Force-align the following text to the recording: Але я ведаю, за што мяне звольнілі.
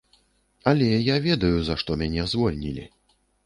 Але 0.71 0.87
я 1.13 1.19
ведаю, 1.27 1.53
за 1.69 1.77
што 1.85 2.01
мяне 2.05 2.29
звольнілі. 2.35 2.91